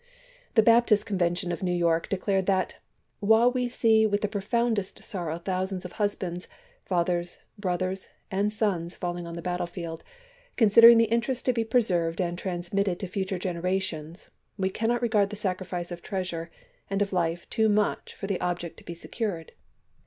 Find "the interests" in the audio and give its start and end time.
10.97-11.43